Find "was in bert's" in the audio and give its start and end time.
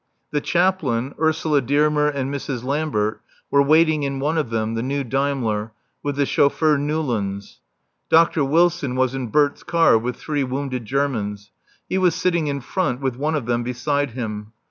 8.95-9.61